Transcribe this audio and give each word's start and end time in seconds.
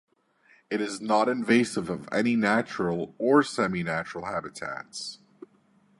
It 0.71 0.81
is 0.81 0.99
not 0.99 1.29
invasive 1.29 1.87
of 1.87 2.09
any 2.11 2.35
natural 2.35 3.13
or 3.19 3.43
seminatural 3.43 4.23
habitats. 4.25 5.19